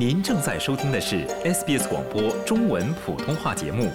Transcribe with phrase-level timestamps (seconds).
[0.00, 3.90] 您正在收听的是 SBS 广播中文普通话节目，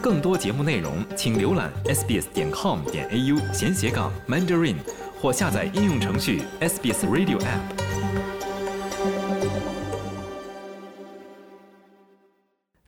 [0.00, 4.76] 更多节目内容请浏览 sbs 点 com 点 au 闲斜杠 mandarin
[5.20, 7.60] 或下载应用程序 SBS Radio App。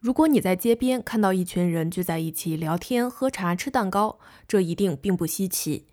[0.01, 5.85] 如果你在街边看到一群人聚在一起聊天、喝茶、吃蛋糕，这一定并不稀奇。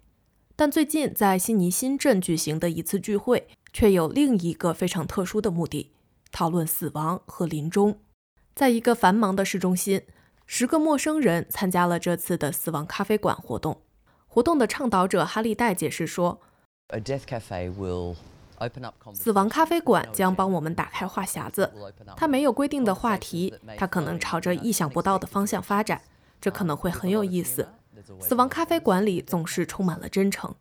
[0.55, 5.91] 但最近在悉尼新镇举行的一次聚会，却有另一个非常特殊的目的：
[6.31, 7.99] 讨论死亡和临终。
[8.55, 10.01] 在一个繁忙的市中心，
[10.45, 13.81] 十个陌生人参加了这次的死亡咖啡馆活动。
[14.27, 16.41] 活动的倡导者哈利戴解释说。
[19.13, 21.73] 死亡咖啡馆将帮我们打开话匣子。
[22.15, 26.01] 它没有规定的话题，它可能朝着意想不到的方向发展，
[26.39, 27.69] 这可能会很有意思。
[28.19, 30.53] 死亡咖啡馆里总是充满了真诚。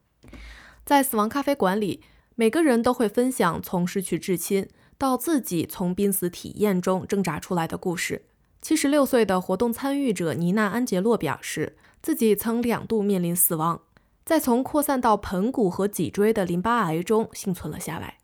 [0.86, 2.02] 在死亡咖啡馆里，
[2.36, 4.68] 每个人都会分享从失去至亲
[5.00, 8.26] 到自己从濒死体验中挣扎出来的故事。
[8.60, 13.80] 七十六岁的活动参与者尼娜·安杰洛表示，自己曾两度面临死亡。
[14.26, 18.18] 在从扩散到盆骨和脊椎的淋巴癌中幸存了下来。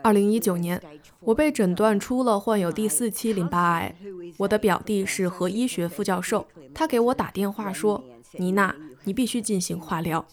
[0.00, 0.82] 二零一九年，
[1.20, 3.94] 我被诊断出了患有第四期淋巴癌。
[4.38, 8.02] 我的表弟是核医学副教授，他给我打电话说
[8.40, 10.26] ：“妮娜，你必须进行化疗，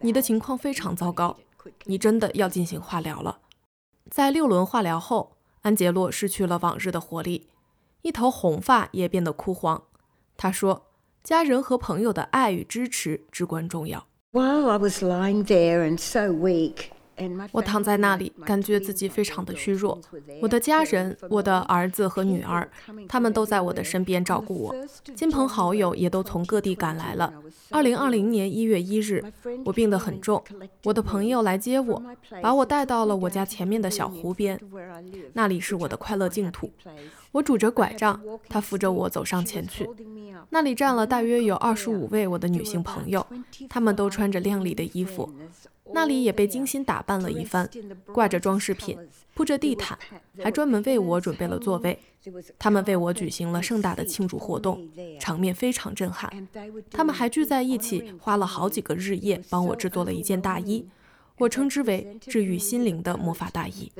[0.00, 1.38] 你的情况非常糟糕，
[1.84, 3.40] 你真的要进行化疗了。”
[4.10, 7.48] 在六轮化疗后，安杰洛失去了往日的活力，
[8.02, 9.82] 一头红发也变得枯黄。
[10.36, 10.86] 他说。
[11.24, 14.04] 家人和朋友的爱与支持至关重要。
[17.52, 20.00] 我躺在那里，感觉自己非常的虚弱。
[20.40, 22.68] 我的家人，我的儿子和女儿，
[23.08, 24.74] 他们都在我的身边照顾我。
[25.14, 27.32] 亲朋好友也都从各地赶来了。
[27.70, 29.24] 二零二零年一月一日，
[29.64, 30.42] 我病得很重。
[30.84, 32.02] 我的朋友来接我，
[32.42, 34.58] 把我带到了我家前面的小湖边，
[35.32, 36.70] 那里是我的快乐净土。
[37.32, 39.88] 我拄着拐杖，他扶着我走上前去。
[40.50, 43.26] 那里站了大约有二十五位我的女性朋友，
[43.70, 45.32] 她们都穿着亮丽的衣服。
[45.94, 47.68] 那里也被精心打扮了一番，
[48.12, 48.98] 挂着装饰品，
[49.34, 49.98] 铺着地毯，
[50.42, 51.98] 还专门为我准备了座位。
[52.58, 54.88] 他们为我举行了盛大的庆祝活动，
[55.20, 56.48] 场面非常震撼。
[56.90, 60.88] 他们还聚在一起，花了好几个日夜，帮我制作了一件大衣，
[61.38, 63.92] 我称之为治愈心灵的魔法大衣。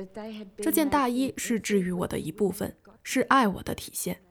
[0.57, 4.21] 这件大衣是治愈我的一部分，是爱我的体现。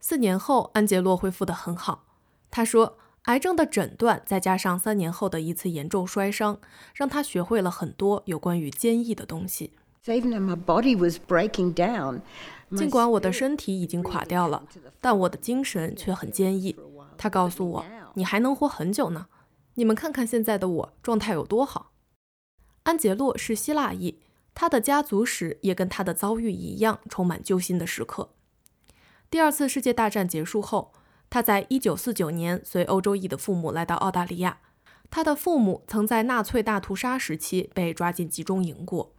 [0.00, 2.04] 四年后，安杰洛恢复得很好。
[2.50, 2.98] 他说。
[3.26, 6.60] 癌症的诊断，再加上三年后的一次严重摔伤，
[6.94, 9.72] 让他学会了很多有关于坚毅的东西。
[12.76, 14.62] 尽管我的身体已经垮掉了，
[15.00, 16.76] 但我的精神却很坚毅。
[17.18, 17.84] 他告诉我
[18.14, 19.26] ：“你还能活很久呢。”
[19.74, 21.90] 你们看看现在的我，状态有多好。
[22.84, 24.20] 安杰洛是希腊裔，
[24.54, 28.30] 他的家族史也跟他的遭遇一样，充满揪心的时刻。
[29.28, 30.92] 第二次世界大战结束后。
[31.28, 34.58] 他在1949年随欧洲裔的父母来到澳大利亚。
[35.08, 39.12] 他的父母曾在纳粹大屠杀时期被抓进集中营过。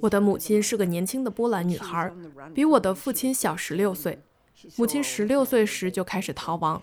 [0.00, 2.12] 我的母亲是个年轻的波兰女孩，
[2.54, 4.20] 比我的父亲小十六岁。
[4.76, 6.80] 母亲十六岁时就开始逃亡，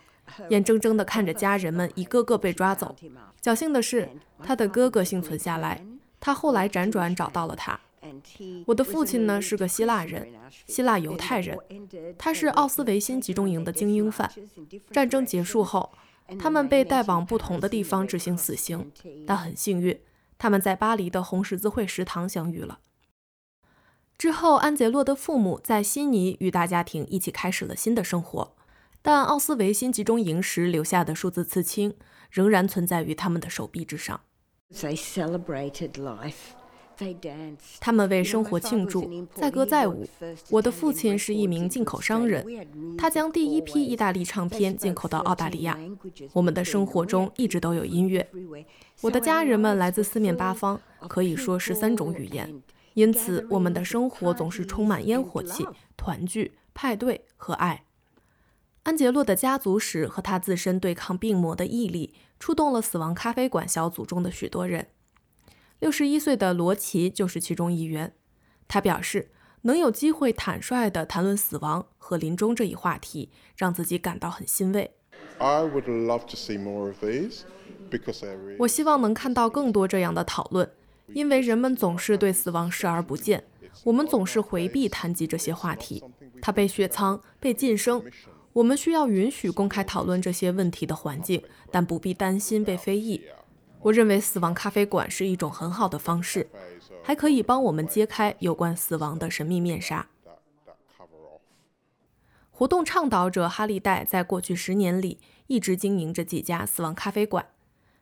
[0.49, 2.93] 眼睁睁地看着家人们一个个被抓走。
[3.41, 4.09] 侥幸的是，
[4.43, 5.85] 他的哥哥幸存下来。
[6.19, 7.79] 他后来辗转找到了他。
[8.65, 10.27] 我的父亲呢是个希腊人，
[10.67, 11.57] 希腊犹太人，
[12.17, 14.31] 他是奥斯维辛集中营的精英犯。
[14.91, 15.91] 战争结束后，
[16.39, 18.91] 他们被带往不同的地方执行死刑，
[19.25, 19.99] 但很幸运，
[20.37, 22.79] 他们在巴黎的红十字会食堂相遇了。
[24.17, 28.55] 之后，安杰洛的父母在悉尼与大家庭一起开始了新的生活，
[29.01, 31.95] 但奥斯维辛集中营时留下的数字刺青
[32.29, 34.21] 仍然存在于他们的手臂之上。
[37.79, 40.07] 他们为生活庆祝，载歌载舞。
[40.49, 42.45] 我的父亲是一名进口商人，
[42.97, 45.77] 他将第一批意大利唱片进口到澳大利亚。
[46.33, 48.27] 我们的生活中一直都有音乐。
[49.01, 52.61] 我的家人们来自四面八方，可以说十三种语言，
[52.93, 55.65] 因此我们的生活总是充满烟火气、
[55.97, 57.85] 团聚、派对和爱。
[58.83, 64.87] 安杰洛的家族史和他自身对抗病魔的毅力，触动了死亡咖啡馆小组中的许多人。
[65.81, 68.13] 六十一岁的罗奇就是其中一员。
[68.67, 69.31] 他表示，
[69.63, 74.91] 能有机会坦率地谈论死亡和临终这一话题，让自己感到很欣慰。
[78.59, 80.71] 我希望能看到更多这样的讨论，
[81.13, 83.43] 因为人们总是对死亡视而不见，
[83.83, 86.03] 我们总是回避谈及这些话题。
[86.43, 88.03] 他被雪藏，被晋升。
[88.53, 91.41] 我们需要允许公开讨论这些问题的环境，
[91.71, 93.23] 但不必担心被非议。
[93.81, 96.47] 我认为死亡咖啡馆是一种很好的方式，
[97.03, 100.07] 还可以帮我们揭开有关死亡的神秘面纱。
[102.51, 107.47] 活动倡导者哈利戴在过去十年里一直经营着几家死亡咖啡馆。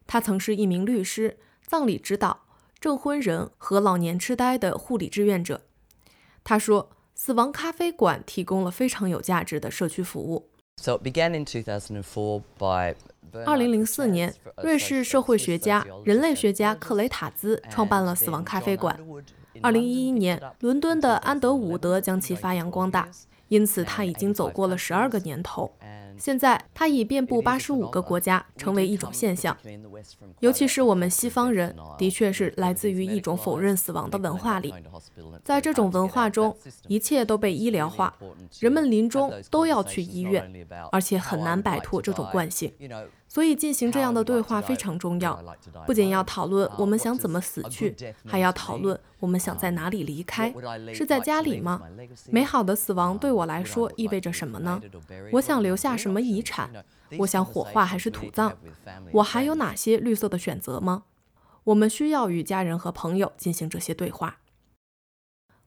[0.05, 2.41] 他曾是一名律师、葬礼指导、
[2.79, 5.61] 证婚人和老年痴呆的护理志愿者。
[6.43, 10.49] 他说，死亡咖啡馆提供了非常有价值的社区服务。
[13.45, 14.33] 二零零四年，
[14.63, 18.99] 瑞士社会学家、人类学家克雷塔兹创办了死亡咖啡馆。
[19.61, 23.07] 二零一一年，伦敦的安德伍德将其发扬光大，
[23.49, 25.71] 因此他已经走过了十二个年头。
[26.19, 29.55] 现在，它已遍布八十五个国家，成为一种现象。
[30.41, 34.73] 尤其是我们西方人，的确是来自于一种否认死亡的文化里。
[35.43, 36.55] 在这种文化中，
[36.87, 38.13] 一切都被医疗化，
[38.59, 42.71] 人们临终都要去医院，而且很难摆脱这种惯性。
[43.31, 45.39] 所以，进行这样的对话非常重要。
[45.85, 47.95] 不仅要讨论我们想怎么死去，
[48.25, 50.51] 还要讨论我们想在哪里离开。
[50.91, 51.79] 是在家里吗？
[52.31, 54.81] 美好的死亡对我来说意味着什么呢？
[55.33, 56.83] 我想留下什么遗产？
[57.19, 58.53] 我想火化还是土葬？
[59.11, 61.03] 我还有哪些绿色的选择吗？
[61.65, 64.37] 我们需要与家人和朋友进行这些对话。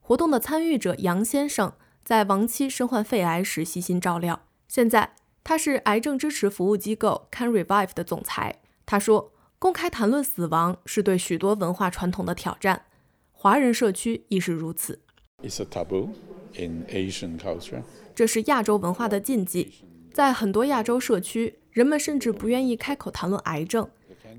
[0.01, 1.71] 活动的参与者杨先生
[2.03, 5.15] 在亡妻身患肺癌时悉心照料，现在。
[5.43, 8.61] 他是癌症支持服务机构 Can Revive 的总裁。
[8.85, 12.85] 他说：“公开谈论死亡是对许多文化传统的挑战，
[13.31, 15.01] 华人社区亦是如此。
[18.15, 23.89] 这是亚洲文化的禁忌，在很多亚洲社区，人们甚至不愿意开口谈论癌症。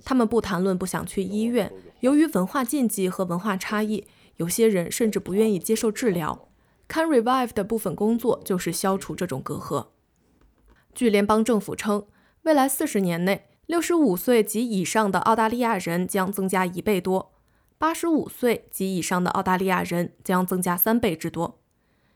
[0.04, 1.70] 他们不谈论不想去医院，
[2.00, 4.06] 由于文化禁忌和文化差异，
[4.36, 6.48] 有些人甚至不愿意接受治疗。
[6.88, 9.88] Can Revive 的部分工作就是消除这种隔阂。”
[10.94, 12.06] 据联邦政府称
[12.42, 17.32] 未来四十年内六十五岁及以上的澳大利亚人将增加一倍多
[17.78, 21.58] 八十五岁及以上的澳大利亚人将增加三倍之多。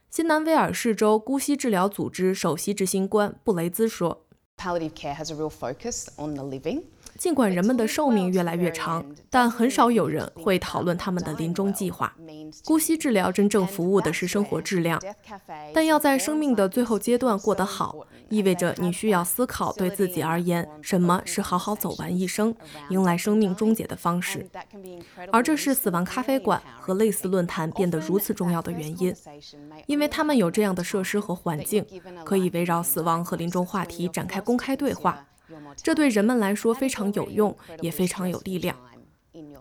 [0.09, 4.25] 新南威尔士州姑息治疗组织首席执行官布雷兹说。
[4.57, 6.83] Palliative care has a real focus on the living.
[7.19, 12.15] 尽管人们的寿命越来越长，但很少有人会讨论他们的临终计划。
[12.63, 14.97] 姑息治疗真正服务的是生活质量，
[15.73, 17.93] 但要在生命的最后阶段过得好，
[18.29, 22.55] 意味着你需要思考对自己而言什么是好好走完一生、
[22.89, 24.49] 迎来生命终结的方式。
[25.29, 29.13] 而这是死亡咖啡馆和类似论坛变得如此重要的原因，
[29.87, 31.85] 因为他们有这样的设施和环境，
[32.23, 35.25] 可以围绕死亡和临终话题展开公开对话。
[35.77, 38.75] 这对人们来说非常有用，也非常有力量。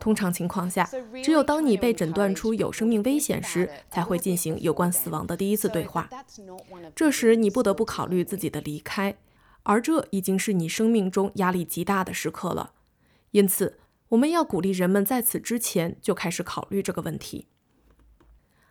[0.01, 0.89] 通常情况下，
[1.23, 6.09] 只有当你被诊断出有生命危险时，才会进行有关死亡的第一次对话。
[6.95, 9.19] 这时，你不得不考虑自己的离开，
[9.65, 12.73] 而这已经是你生命中压力极大的时刻了。
[13.33, 13.79] 因此，
[14.11, 17.47] 我们要鼓励人们在此之前就开始考虑这个问题。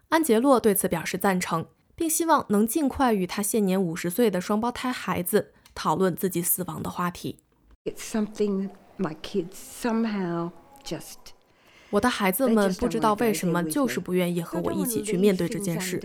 [0.10, 5.54] 安杰洛对此表示赞成，并希望能尽快与他现年五十岁的双胞胎孩子。
[5.78, 7.38] 讨论自己死亡的话题。
[11.90, 16.02] 我的孩子们不知道为什么就是不愿意和我一起去面对这件事。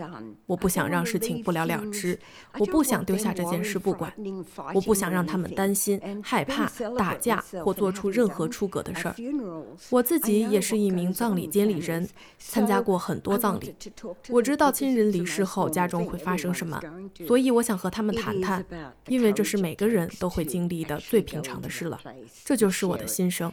[0.46, 2.18] 我不想让事情不了了之，
[2.58, 4.12] 我不想丢下这件事不管，
[4.74, 9.14] 我不想让他们担心、害怕、打架或做出任何出格的事儿。
[9.90, 13.74] 我自己也是一名葬礼监理人，参加过很多葬礼，
[14.28, 16.80] 我知道亲人离世后家中会发生什么，
[17.26, 18.64] 所以我想和他们谈谈，
[19.08, 22.00] 因为这是每个人都会经历的最平常的事了。
[22.44, 23.52] 这就是我的心声。